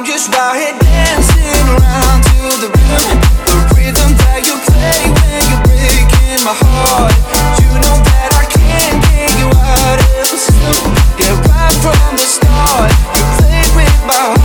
I'm 0.00 0.06
just 0.06 0.32
out 0.32 0.56
here 0.56 0.72
dancing 0.80 1.68
around 1.76 2.24
to 2.24 2.40
the 2.56 2.72
rhythm, 2.72 3.20
the 3.44 3.56
rhythm 3.76 4.16
that 4.16 4.40
you 4.48 4.56
play 4.64 4.96
when 5.12 5.44
you're 5.52 5.60
breaking 5.68 6.40
my 6.40 6.56
heart. 6.56 7.12
You 7.60 7.68
know 7.68 8.00
that 8.08 8.32
I 8.32 8.48
can't 8.48 8.96
get 9.12 9.28
you 9.36 9.52
out 9.52 10.00
of 10.00 10.24
the 10.24 10.38
system. 10.40 10.96
Yeah, 11.20 11.36
right 11.52 11.76
from 11.84 12.16
the 12.16 12.24
start, 12.24 12.88
you 13.12 13.24
played 13.44 13.76
with 13.76 14.00
my 14.08 14.16
heart. 14.16 14.39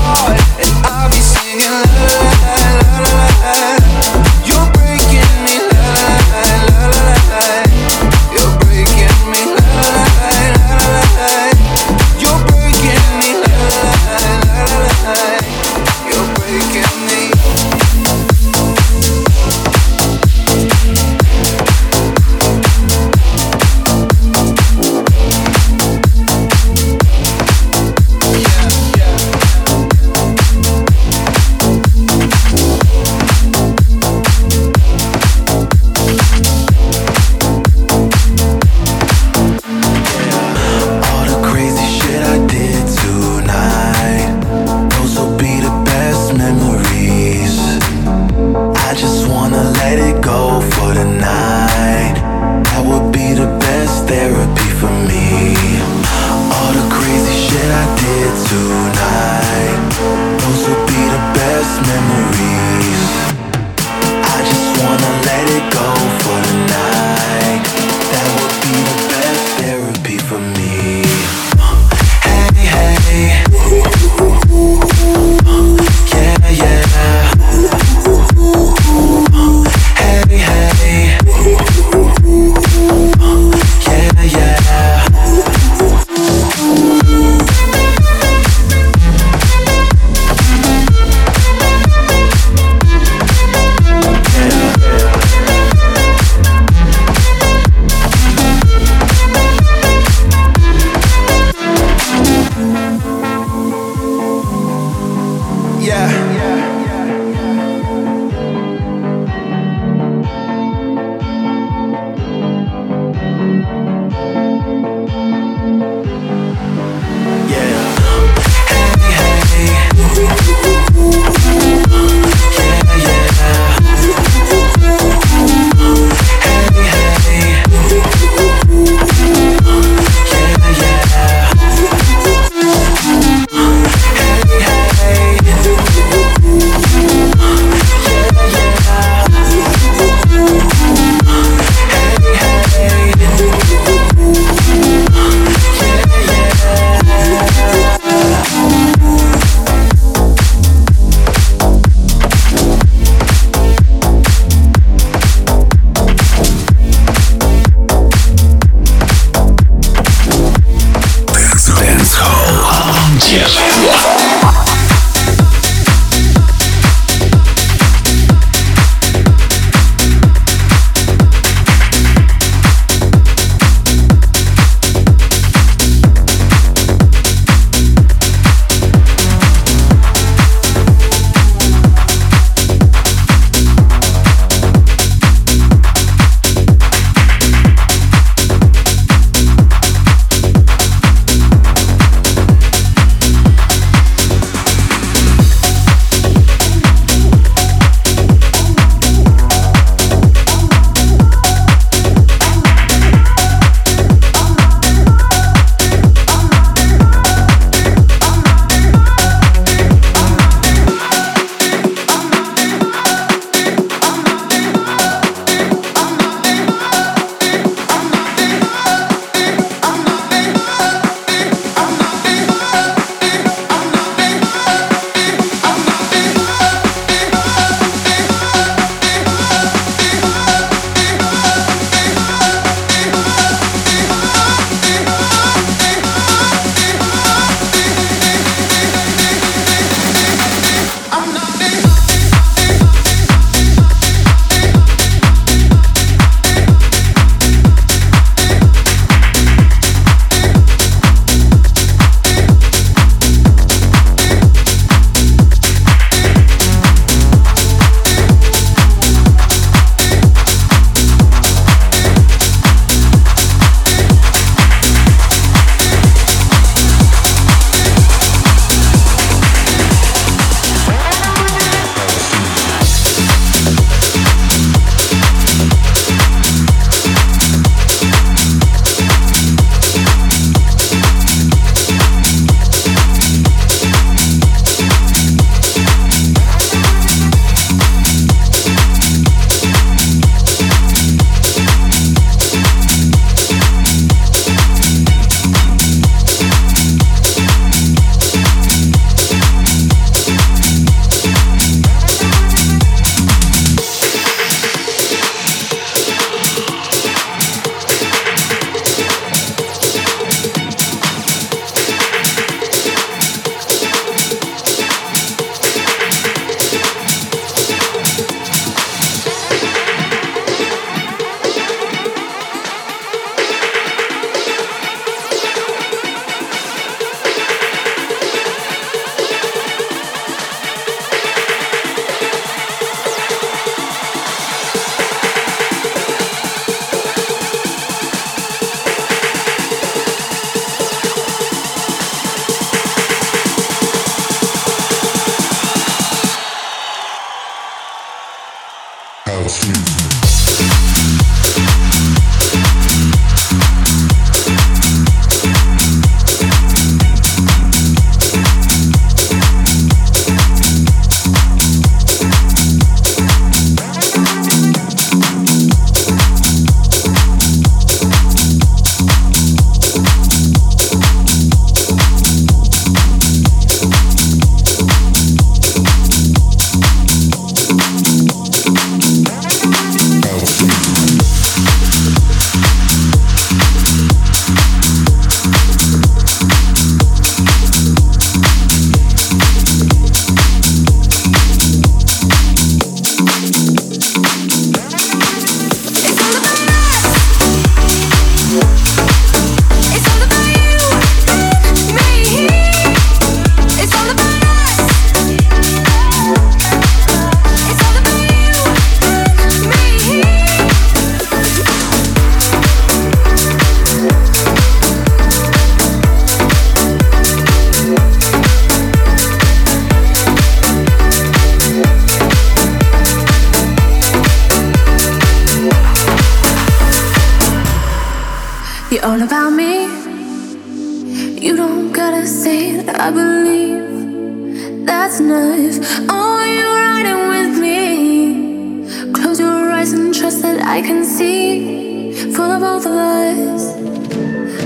That's 434.85 435.19
enough. 435.19 435.79
Oh, 436.09 436.43
you're 436.43 436.79
riding 436.89 437.27
with 437.33 437.59
me. 437.59 439.13
Close 439.13 439.39
your 439.39 439.71
eyes 439.71 439.93
and 439.93 440.13
trust 440.13 440.41
that 440.43 440.63
I 440.65 440.81
can 440.81 441.03
see. 441.03 442.13
Full 442.33 442.51
of 442.51 442.61
both 442.61 442.85
of 442.85 442.93
us. 442.93 443.73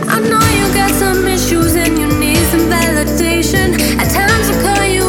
I 0.08 0.20
know 0.30 0.44
you 0.60 0.74
got 0.74 0.92
some 0.92 1.26
issues 1.26 1.76
and 1.76 1.98
you 1.98 2.08
need 2.20 2.44
some 2.54 2.66
validation. 2.70 3.68
At 3.98 4.10
times 4.12 4.50
I 4.50 4.62
call 4.64 4.86
you. 4.86 5.09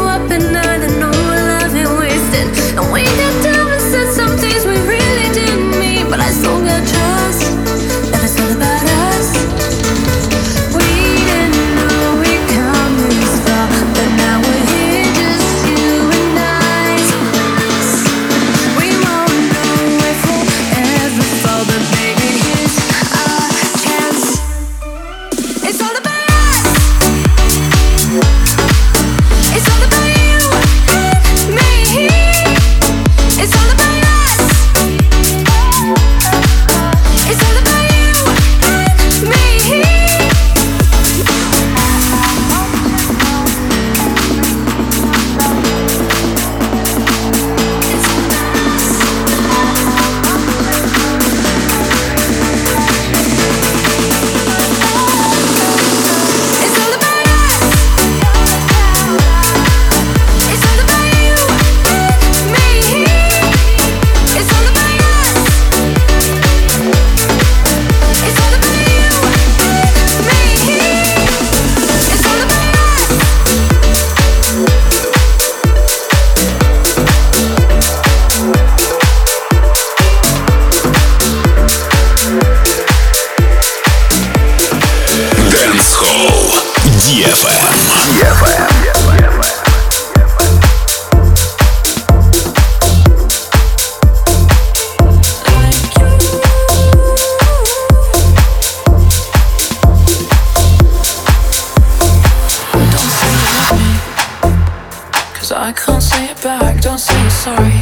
sorry. 107.40 107.81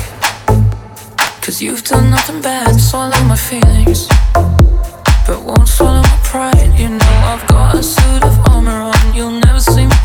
Cause 1.43 1.61
you've 1.61 1.83
done 1.83 2.11
nothing 2.11 2.41
bad, 2.41 2.81
swallow 2.81 3.21
my 3.25 3.35
feelings. 3.35 4.07
But 5.27 5.43
won't 5.43 5.67
swallow 5.67 6.01
my 6.01 6.21
pride. 6.23 6.79
You 6.79 6.91
know 6.91 7.15
I've 7.33 7.45
got 7.49 7.75
a 7.75 7.83
suit 7.83 8.23
of 8.23 8.39
armor 8.51 8.71
on, 8.71 9.15
you'll 9.17 9.41
never 9.41 9.59
see 9.59 9.87
me. 9.87 9.98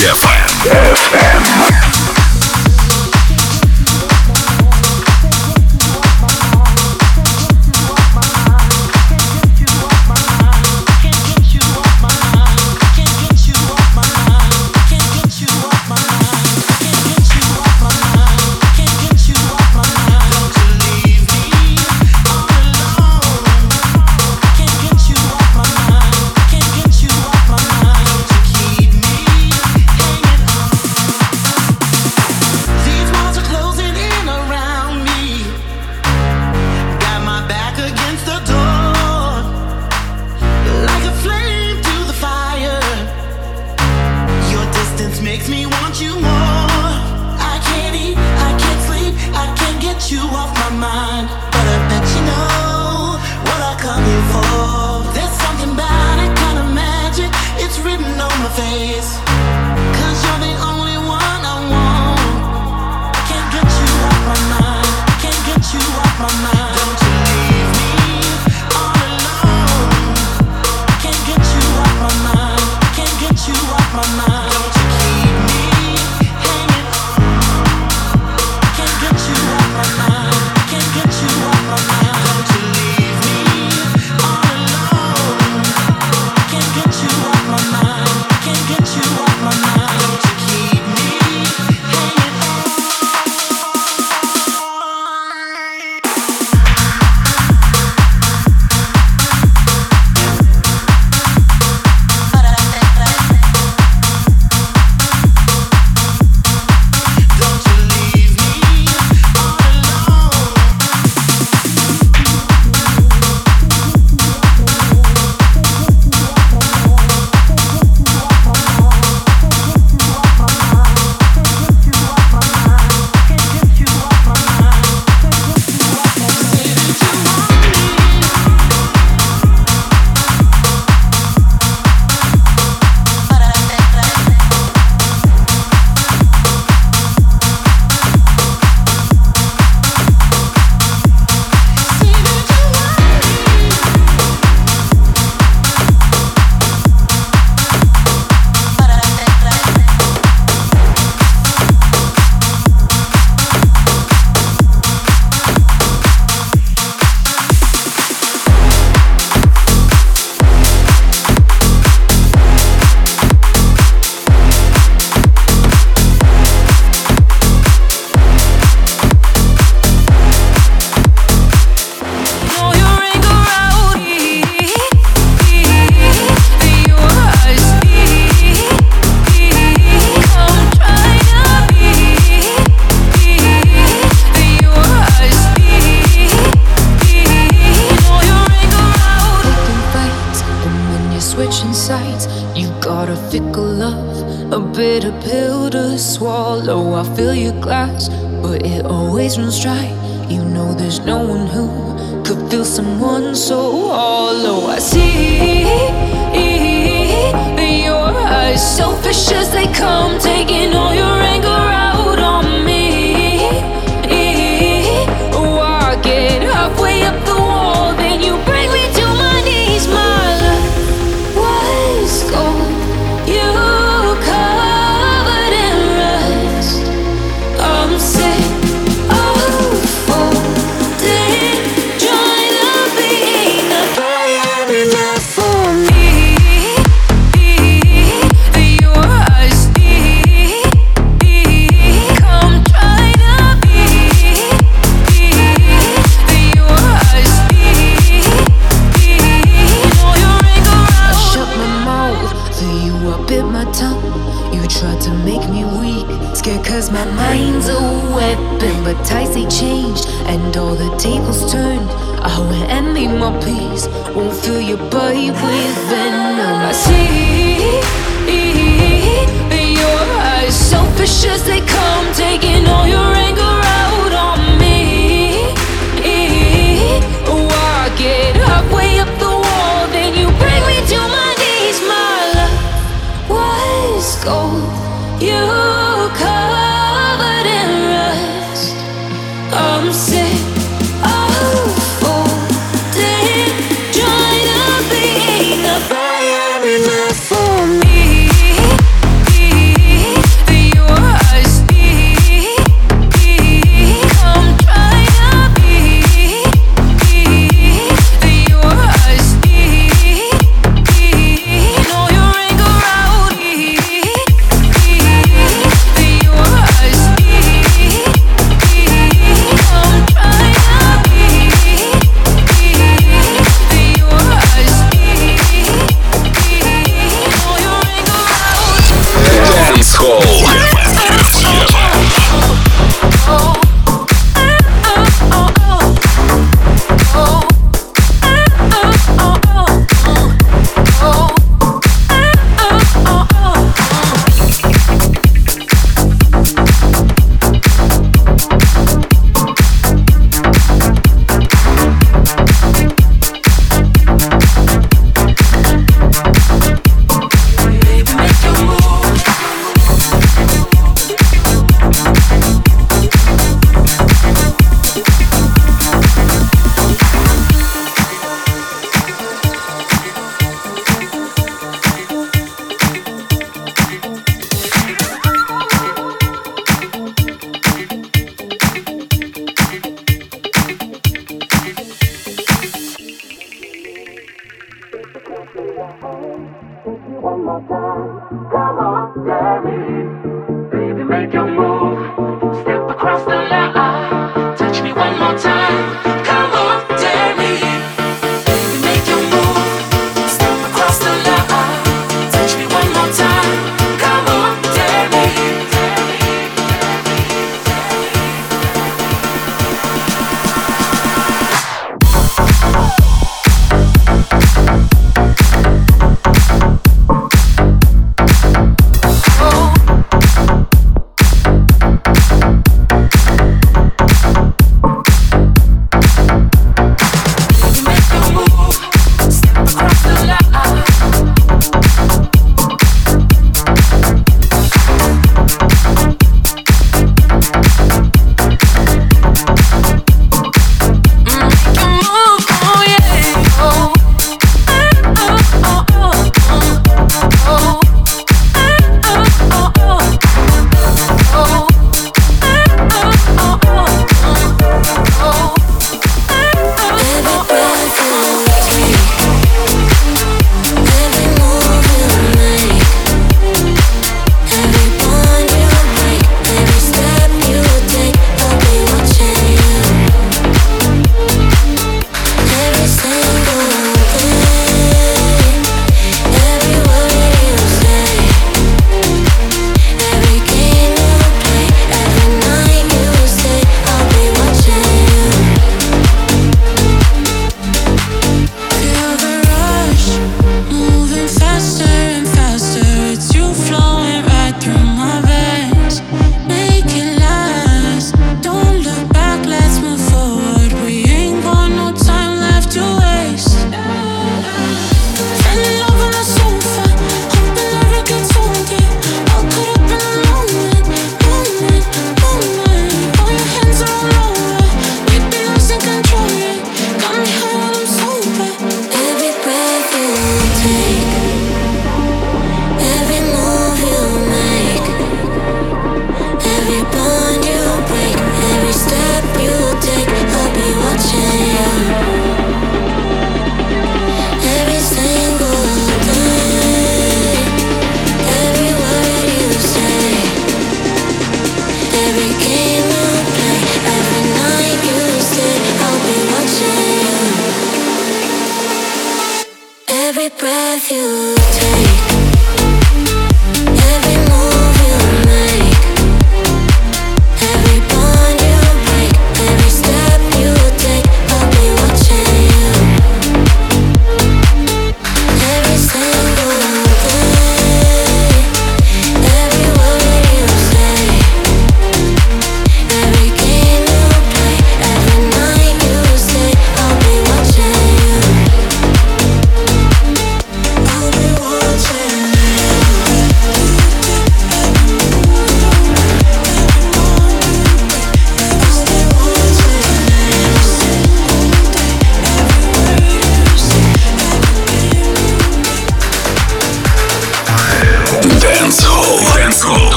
DFM. 0.00 0.46
FM. 0.64 1.59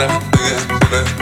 Thank 0.00 1.19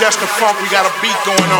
just 0.00 0.18
the 0.18 0.26
funk. 0.26 0.58
We 0.62 0.68
got 0.70 0.86
a 0.86 1.02
beat 1.02 1.16
going 1.26 1.50
on. 1.52 1.59